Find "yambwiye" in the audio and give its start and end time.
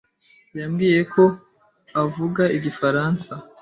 0.59-1.01